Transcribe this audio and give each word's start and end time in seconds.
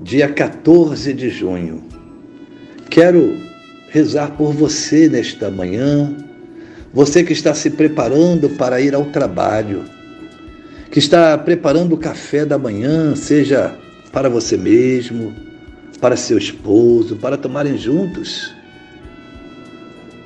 dia 0.00 0.28
14 0.28 1.12
de 1.12 1.30
junho. 1.30 1.82
Quero 2.90 3.36
rezar 3.88 4.32
por 4.32 4.52
você 4.52 5.08
nesta 5.08 5.50
manhã, 5.50 6.14
você 6.92 7.24
que 7.24 7.32
está 7.32 7.54
se 7.54 7.70
preparando 7.70 8.50
para 8.50 8.80
ir 8.80 8.94
ao 8.94 9.06
trabalho, 9.06 9.84
que 10.90 10.98
está 10.98 11.36
preparando 11.38 11.94
o 11.94 11.98
café 11.98 12.44
da 12.44 12.58
manhã, 12.58 13.14
seja 13.16 13.74
para 14.12 14.28
você 14.28 14.56
mesmo, 14.56 15.34
para 16.00 16.16
seu 16.16 16.38
esposo, 16.38 17.16
para 17.16 17.36
tomarem 17.36 17.76
juntos. 17.76 18.54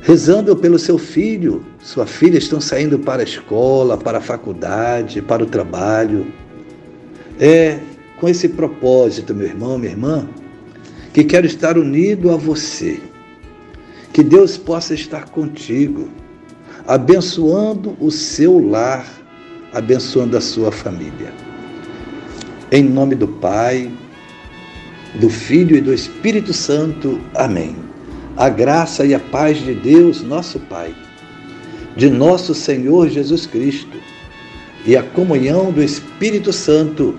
Rezando 0.00 0.54
pelo 0.54 0.78
seu 0.78 0.98
filho, 0.98 1.66
sua 1.80 2.06
filha 2.06 2.38
estão 2.38 2.60
saindo 2.60 3.00
para 3.00 3.22
a 3.22 3.24
escola, 3.24 3.98
para 3.98 4.18
a 4.18 4.20
faculdade, 4.20 5.20
para 5.20 5.42
o 5.42 5.46
trabalho. 5.46 6.26
É 7.40 7.78
com 8.18 8.28
esse 8.28 8.48
propósito, 8.48 9.34
meu 9.34 9.46
irmão, 9.46 9.78
minha 9.78 9.92
irmã, 9.92 10.28
que 11.12 11.24
quero 11.24 11.46
estar 11.46 11.78
unido 11.78 12.30
a 12.30 12.36
você. 12.36 13.00
Que 14.12 14.22
Deus 14.22 14.56
possa 14.56 14.94
estar 14.94 15.28
contigo, 15.28 16.08
abençoando 16.86 17.96
o 18.00 18.10
seu 18.10 18.58
lar, 18.58 19.06
abençoando 19.72 20.36
a 20.36 20.40
sua 20.40 20.72
família. 20.72 21.32
Em 22.72 22.82
nome 22.82 23.14
do 23.14 23.28
Pai, 23.28 23.90
do 25.16 25.28
Filho 25.28 25.76
e 25.76 25.80
do 25.80 25.92
Espírito 25.92 26.52
Santo. 26.52 27.20
Amém. 27.34 27.76
A 28.36 28.48
graça 28.48 29.04
e 29.04 29.14
a 29.14 29.20
paz 29.20 29.58
de 29.58 29.74
Deus, 29.74 30.22
nosso 30.22 30.58
Pai, 30.60 30.94
de 31.96 32.08
nosso 32.08 32.54
Senhor 32.54 33.08
Jesus 33.08 33.46
Cristo 33.46 33.96
e 34.86 34.96
a 34.96 35.02
comunhão 35.02 35.72
do 35.72 35.82
Espírito 35.82 36.52
Santo 36.52 37.18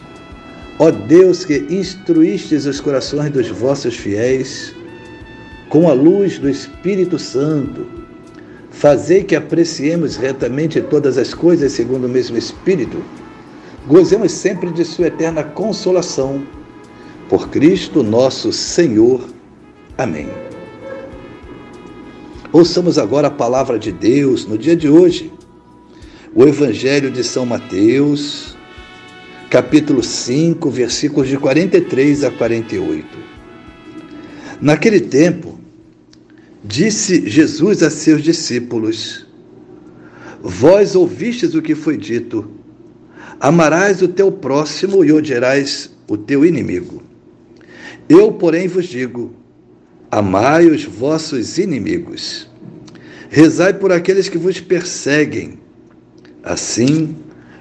Ó 0.83 0.89
Deus 0.89 1.45
que 1.45 1.63
instruístes 1.69 2.65
os 2.65 2.81
corações 2.81 3.29
dos 3.29 3.47
vossos 3.49 3.95
fiéis 3.95 4.73
com 5.69 5.87
a 5.87 5.93
luz 5.93 6.39
do 6.39 6.49
Espírito 6.49 7.19
Santo, 7.19 7.85
fazei 8.71 9.23
que 9.23 9.35
apreciemos 9.35 10.15
retamente 10.15 10.81
todas 10.81 11.19
as 11.19 11.35
coisas 11.35 11.71
segundo 11.71 12.05
o 12.05 12.09
mesmo 12.09 12.35
Espírito, 12.35 12.97
gozemos 13.85 14.31
sempre 14.31 14.71
de 14.71 14.83
Sua 14.83 15.05
eterna 15.05 15.43
consolação. 15.43 16.41
Por 17.29 17.49
Cristo 17.49 18.01
nosso 18.01 18.51
Senhor. 18.51 19.23
Amém. 19.95 20.31
Ouçamos 22.51 22.97
agora 22.97 23.27
a 23.27 23.31
palavra 23.31 23.77
de 23.77 23.91
Deus 23.91 24.47
no 24.47 24.57
dia 24.57 24.75
de 24.75 24.89
hoje. 24.89 25.31
O 26.33 26.43
Evangelho 26.43 27.11
de 27.11 27.23
São 27.23 27.45
Mateus, 27.45 28.57
capítulo 29.51 30.01
5, 30.01 30.69
versículos 30.69 31.27
de 31.27 31.37
43 31.37 32.23
a 32.23 32.31
48. 32.31 33.05
Naquele 34.61 35.01
tempo, 35.01 35.59
disse 36.63 37.29
Jesus 37.29 37.83
a 37.83 37.89
seus 37.89 38.23
discípulos: 38.23 39.27
Vós 40.41 40.95
ouvistes 40.95 41.53
o 41.53 41.61
que 41.61 41.75
foi 41.75 41.97
dito: 41.97 42.49
Amarás 43.41 44.01
o 44.01 44.07
teu 44.07 44.31
próximo 44.31 45.03
e 45.03 45.11
odiarás 45.11 45.91
o 46.07 46.15
teu 46.15 46.45
inimigo. 46.45 47.03
Eu, 48.07 48.31
porém, 48.31 48.69
vos 48.69 48.85
digo: 48.85 49.35
Amai 50.09 50.67
os 50.67 50.85
vossos 50.85 51.57
inimigos. 51.57 52.49
Rezai 53.29 53.73
por 53.73 53.91
aqueles 53.91 54.29
que 54.29 54.37
vos 54.37 54.61
perseguem. 54.61 55.59
Assim, 56.41 57.15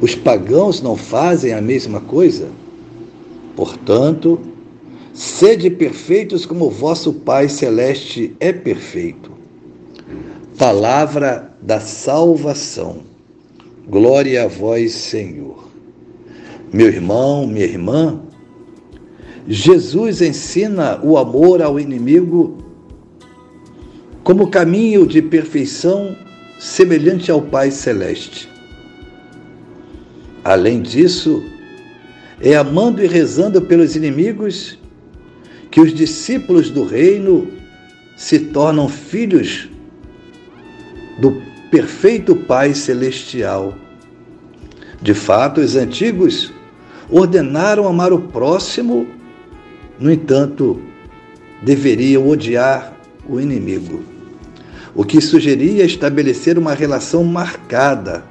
Os 0.00 0.14
pagãos 0.14 0.80
não 0.80 0.96
fazem 0.96 1.52
a 1.52 1.60
mesma 1.60 2.00
coisa? 2.00 2.48
Portanto, 3.56 4.38
sede 5.12 5.68
perfeitos 5.68 6.46
como 6.46 6.70
vosso 6.70 7.12
Pai 7.12 7.48
Celeste 7.48 8.36
é 8.38 8.52
perfeito. 8.52 9.32
Palavra 10.56 11.52
da 11.60 11.80
salvação. 11.80 12.98
Glória 13.88 14.44
a 14.44 14.46
vós, 14.46 14.92
Senhor. 14.92 15.68
Meu 16.72 16.86
irmão, 16.86 17.46
minha 17.46 17.64
irmã, 17.64 18.20
Jesus 19.48 20.20
ensina 20.20 21.00
o 21.02 21.16
amor 21.16 21.62
ao 21.62 21.80
inimigo 21.80 22.58
como 24.22 24.50
caminho 24.50 25.06
de 25.06 25.22
perfeição 25.22 26.14
semelhante 26.58 27.30
ao 27.30 27.40
Pai 27.40 27.70
Celeste. 27.70 28.57
Além 30.48 30.80
disso, 30.80 31.44
é 32.40 32.56
amando 32.56 33.04
e 33.04 33.06
rezando 33.06 33.60
pelos 33.60 33.94
inimigos 33.94 34.78
que 35.70 35.78
os 35.78 35.92
discípulos 35.92 36.70
do 36.70 36.84
reino 36.84 37.48
se 38.16 38.38
tornam 38.38 38.88
filhos 38.88 39.68
do 41.20 41.42
perfeito 41.70 42.34
Pai 42.34 42.72
Celestial. 42.72 43.74
De 45.02 45.12
fato, 45.12 45.60
os 45.60 45.76
antigos 45.76 46.50
ordenaram 47.10 47.86
amar 47.86 48.10
o 48.10 48.18
próximo, 48.18 49.06
no 50.00 50.10
entanto, 50.10 50.80
deveriam 51.62 52.26
odiar 52.26 52.96
o 53.28 53.38
inimigo, 53.38 54.02
o 54.94 55.04
que 55.04 55.20
sugeria 55.20 55.84
estabelecer 55.84 56.56
uma 56.56 56.72
relação 56.72 57.22
marcada 57.22 58.24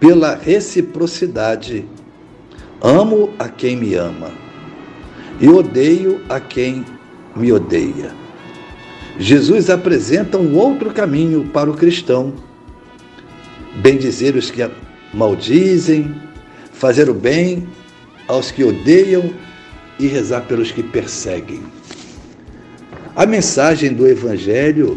pela 0.00 0.34
reciprocidade. 0.34 1.84
Amo 2.82 3.30
a 3.38 3.48
quem 3.48 3.76
me 3.76 3.94
ama 3.94 4.32
e 5.38 5.48
odeio 5.48 6.20
a 6.28 6.40
quem 6.40 6.84
me 7.36 7.52
odeia. 7.52 8.10
Jesus 9.18 9.68
apresenta 9.68 10.38
um 10.38 10.56
outro 10.56 10.90
caminho 10.90 11.44
para 11.52 11.70
o 11.70 11.74
cristão: 11.74 12.32
bendizer 13.76 14.34
os 14.34 14.50
que 14.50 14.66
maldizem, 15.12 16.14
fazer 16.72 17.10
o 17.10 17.14
bem 17.14 17.68
aos 18.26 18.50
que 18.50 18.64
odeiam 18.64 19.30
e 19.98 20.06
rezar 20.06 20.42
pelos 20.42 20.72
que 20.72 20.82
perseguem. 20.82 21.62
A 23.14 23.26
mensagem 23.26 23.92
do 23.92 24.06
Evangelho 24.06 24.96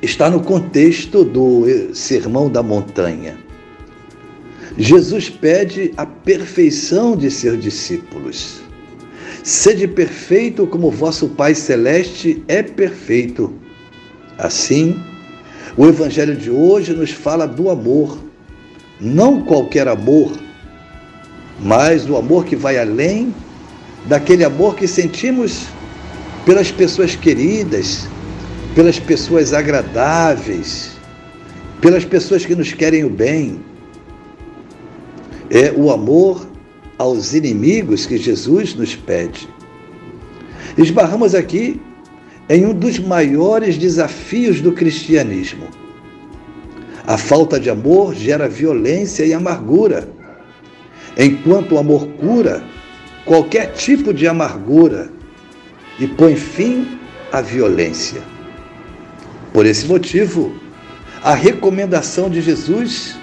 está 0.00 0.30
no 0.30 0.40
contexto 0.40 1.24
do 1.24 1.64
Sermão 1.92 2.48
da 2.48 2.62
Montanha. 2.62 3.47
Jesus 4.80 5.28
pede 5.28 5.92
a 5.96 6.06
perfeição 6.06 7.16
de 7.16 7.32
seus 7.32 7.60
discípulos. 7.60 8.60
Sede 9.42 9.88
perfeito 9.88 10.68
como 10.68 10.88
vosso 10.88 11.28
Pai 11.30 11.52
Celeste 11.52 12.44
é 12.46 12.62
perfeito. 12.62 13.52
Assim, 14.38 14.96
o 15.76 15.84
Evangelho 15.84 16.36
de 16.36 16.48
hoje 16.48 16.92
nos 16.92 17.10
fala 17.10 17.44
do 17.44 17.70
amor, 17.70 18.20
não 19.00 19.42
qualquer 19.42 19.88
amor, 19.88 20.38
mas 21.58 22.04
do 22.04 22.16
amor 22.16 22.44
que 22.44 22.54
vai 22.54 22.78
além 22.78 23.34
daquele 24.06 24.44
amor 24.44 24.76
que 24.76 24.86
sentimos 24.86 25.66
pelas 26.46 26.70
pessoas 26.70 27.16
queridas, 27.16 28.06
pelas 28.76 29.00
pessoas 29.00 29.52
agradáveis, 29.52 30.92
pelas 31.80 32.04
pessoas 32.04 32.46
que 32.46 32.54
nos 32.54 32.72
querem 32.72 33.02
o 33.02 33.10
bem. 33.10 33.60
É 35.50 35.72
o 35.74 35.90
amor 35.90 36.46
aos 36.98 37.32
inimigos 37.32 38.06
que 38.06 38.16
Jesus 38.16 38.74
nos 38.74 38.94
pede. 38.94 39.48
Esbarramos 40.76 41.34
aqui 41.34 41.80
em 42.48 42.66
um 42.66 42.74
dos 42.74 42.98
maiores 42.98 43.76
desafios 43.76 44.60
do 44.60 44.72
cristianismo. 44.72 45.66
A 47.06 47.16
falta 47.16 47.58
de 47.58 47.70
amor 47.70 48.14
gera 48.14 48.48
violência 48.48 49.24
e 49.24 49.32
amargura, 49.32 50.08
enquanto 51.16 51.74
o 51.74 51.78
amor 51.78 52.06
cura 52.20 52.62
qualquer 53.24 53.72
tipo 53.72 54.12
de 54.12 54.26
amargura 54.26 55.10
e 55.98 56.06
põe 56.06 56.36
fim 56.36 56.98
à 57.32 57.40
violência. 57.40 58.22
Por 59.52 59.66
esse 59.66 59.86
motivo, 59.86 60.52
a 61.22 61.34
recomendação 61.34 62.30
de 62.30 62.40
Jesus 62.40 63.16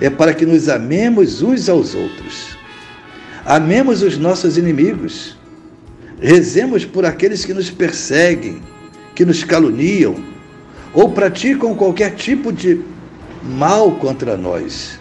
é 0.00 0.10
para 0.10 0.34
que 0.34 0.44
nos 0.44 0.68
amemos 0.68 1.42
uns 1.42 1.68
aos 1.68 1.94
outros. 1.94 2.56
Amemos 3.44 4.02
os 4.02 4.18
nossos 4.18 4.58
inimigos. 4.58 5.36
Rezemos 6.20 6.84
por 6.84 7.04
aqueles 7.04 7.44
que 7.44 7.54
nos 7.54 7.70
perseguem, 7.70 8.60
que 9.14 9.24
nos 9.24 9.44
caluniam 9.44 10.16
ou 10.92 11.10
praticam 11.10 11.74
qualquer 11.74 12.14
tipo 12.14 12.52
de 12.52 12.80
mal 13.42 13.92
contra 13.92 14.36
nós. 14.36 14.98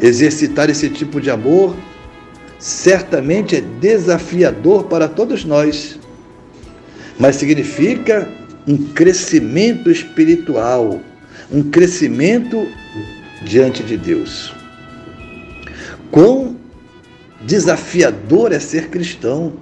Exercitar 0.00 0.68
esse 0.68 0.88
tipo 0.90 1.20
de 1.20 1.30
amor 1.30 1.76
certamente 2.58 3.56
é 3.56 3.60
desafiador 3.60 4.84
para 4.84 5.08
todos 5.08 5.44
nós, 5.44 5.98
mas 7.18 7.36
significa 7.36 8.28
um 8.66 8.76
crescimento 8.76 9.90
espiritual, 9.90 11.00
um 11.50 11.62
crescimento 11.62 12.66
diante 13.42 13.82
de 13.82 13.96
Deus. 13.96 14.54
Quão 16.10 16.56
desafiador 17.42 18.52
é 18.52 18.58
ser 18.58 18.88
cristão! 18.88 19.52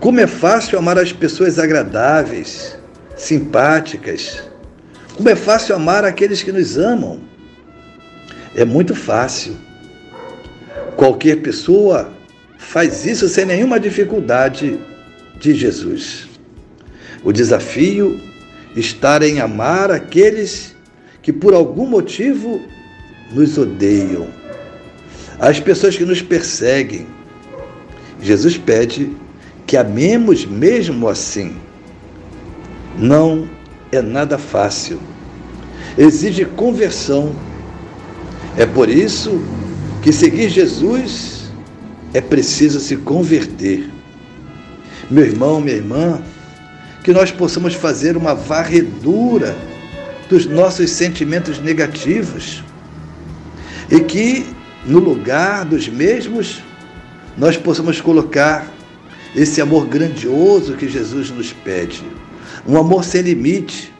Como 0.00 0.20
é 0.20 0.26
fácil 0.26 0.78
amar 0.78 0.96
as 0.98 1.12
pessoas 1.12 1.58
agradáveis, 1.58 2.78
simpáticas. 3.16 4.44
Como 5.16 5.28
é 5.28 5.34
fácil 5.34 5.74
amar 5.74 6.04
aqueles 6.04 6.42
que 6.42 6.52
nos 6.52 6.78
amam. 6.78 7.20
É 8.54 8.64
muito 8.64 8.94
fácil. 8.94 9.56
Qualquer 10.96 11.42
pessoa 11.42 12.12
faz 12.58 13.04
isso 13.06 13.28
sem 13.28 13.44
nenhuma 13.44 13.80
dificuldade 13.80 14.78
de 15.40 15.54
Jesus. 15.54 16.28
O 17.24 17.32
desafio 17.32 18.20
está 18.76 19.18
em 19.26 19.40
amar 19.40 19.90
aqueles 19.90 20.76
que 21.28 21.32
por 21.34 21.52
algum 21.52 21.86
motivo 21.86 22.58
nos 23.34 23.58
odeiam, 23.58 24.28
as 25.38 25.60
pessoas 25.60 25.94
que 25.94 26.06
nos 26.06 26.22
perseguem. 26.22 27.06
Jesus 28.18 28.56
pede 28.56 29.14
que 29.66 29.76
amemos 29.76 30.46
mesmo 30.46 31.06
assim. 31.06 31.54
Não 32.98 33.46
é 33.92 34.00
nada 34.00 34.38
fácil. 34.38 34.98
Exige 35.98 36.46
conversão. 36.46 37.34
É 38.56 38.64
por 38.64 38.88
isso 38.88 39.38
que 40.00 40.10
seguir 40.10 40.48
Jesus 40.48 41.50
é 42.14 42.22
preciso 42.22 42.80
se 42.80 42.96
converter. 42.96 43.90
Meu 45.10 45.26
irmão, 45.26 45.60
minha 45.60 45.76
irmã, 45.76 46.22
que 47.04 47.12
nós 47.12 47.30
possamos 47.30 47.74
fazer 47.74 48.16
uma 48.16 48.34
varredura 48.34 49.54
dos 50.28 50.46
nossos 50.46 50.90
sentimentos 50.90 51.58
negativos 51.58 52.62
e 53.90 54.00
que, 54.00 54.46
no 54.84 54.98
lugar 54.98 55.64
dos 55.64 55.88
mesmos, 55.88 56.62
nós 57.36 57.56
possamos 57.56 58.00
colocar 58.00 58.70
esse 59.34 59.60
amor 59.60 59.86
grandioso 59.86 60.74
que 60.74 60.88
Jesus 60.88 61.30
nos 61.30 61.52
pede, 61.52 62.04
um 62.66 62.76
amor 62.76 63.04
sem 63.04 63.22
limite, 63.22 63.92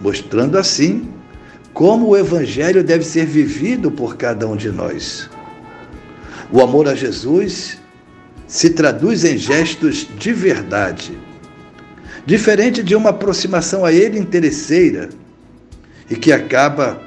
mostrando 0.00 0.58
assim 0.58 1.08
como 1.72 2.08
o 2.08 2.16
Evangelho 2.16 2.82
deve 2.82 3.04
ser 3.04 3.26
vivido 3.26 3.90
por 3.90 4.16
cada 4.16 4.48
um 4.48 4.56
de 4.56 4.70
nós. 4.70 5.28
O 6.50 6.60
amor 6.60 6.88
a 6.88 6.94
Jesus 6.94 7.78
se 8.46 8.70
traduz 8.70 9.24
em 9.24 9.36
gestos 9.36 10.08
de 10.18 10.32
verdade, 10.32 11.16
diferente 12.24 12.82
de 12.82 12.96
uma 12.96 13.10
aproximação 13.10 13.84
a 13.84 13.92
Ele 13.92 14.18
interesseira 14.18 15.10
e 16.10 16.16
que 16.16 16.32
acaba 16.32 17.00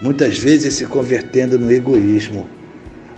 muitas 0.00 0.38
vezes 0.38 0.74
se 0.74 0.86
convertendo 0.86 1.58
no 1.58 1.70
egoísmo. 1.70 2.48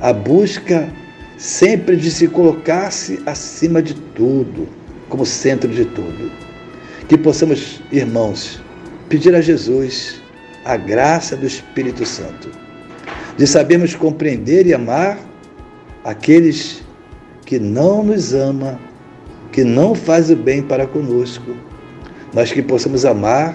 A 0.01 0.13
busca 0.13 0.93
sempre 1.39 1.97
de 1.97 2.11
se 2.11 2.29
colocar-se 2.29 3.21
acima 3.27 3.83
de 3.83 3.95
tudo, 3.95 4.69
como 5.09 5.25
centro 5.25 5.71
de 5.71 5.85
tudo. 5.85 6.31
Que 7.09 7.17
possamos, 7.17 7.81
irmãos, 7.91 8.61
pedir 9.09 9.35
a 9.35 9.41
Jesus 9.41 10.21
a 10.65 10.77
graça 10.77 11.37
do 11.37 11.47
Espírito 11.47 12.07
Santo, 12.07 12.51
de 13.37 13.47
sabermos 13.47 13.95
compreender 13.95 14.67
e 14.67 14.73
amar 14.73 15.19
aqueles 16.05 16.83
que 17.45 17.59
não 17.59 18.03
nos 18.03 18.33
ama, 18.33 18.81
que 19.53 19.63
não 19.63 19.95
faz 19.95 20.31
o 20.31 20.37
bem 20.37 20.63
para 20.63 20.87
conosco, 20.87 21.55
mas 22.33 22.51
que 22.51 22.63
possamos 22.63 23.05
amar 23.05 23.55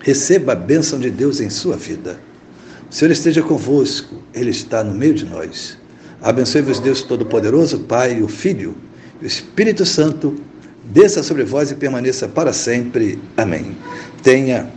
receba 0.00 0.52
a 0.52 0.56
bênção 0.56 0.98
de 0.98 1.10
Deus 1.10 1.40
em 1.40 1.50
sua 1.50 1.76
vida. 1.76 2.18
O 2.90 2.94
Senhor 2.94 3.12
esteja 3.12 3.42
convosco, 3.42 4.16
Ele 4.34 4.50
está 4.50 4.82
no 4.82 4.92
meio 4.94 5.14
de 5.14 5.24
nós. 5.24 5.78
Abençoe-vos, 6.20 6.80
Deus 6.80 7.02
Todo-Poderoso, 7.02 7.80
Pai, 7.80 8.20
o 8.20 8.28
Filho 8.28 8.74
e 9.20 9.24
o 9.24 9.26
Espírito 9.26 9.86
Santo, 9.86 10.34
desça 10.84 11.22
sobre 11.22 11.44
vós 11.44 11.70
e 11.70 11.74
permaneça 11.74 12.28
para 12.28 12.52
sempre. 12.52 13.18
Amém. 13.36 13.76
Tenha 14.22 14.70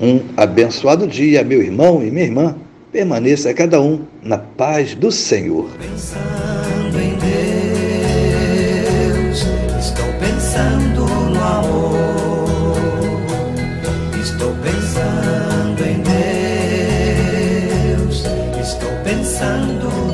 um 0.00 0.20
abençoado 0.36 1.06
dia, 1.06 1.44
meu 1.44 1.62
irmão 1.62 2.02
e 2.02 2.10
minha 2.10 2.24
irmã. 2.24 2.56
Permaneça 2.90 3.52
cada 3.52 3.80
um 3.80 4.04
na 4.22 4.38
paz 4.38 4.94
do 4.94 5.12
Senhor. 5.12 5.68
Pensar 5.78 6.77
chorando. 19.58 20.07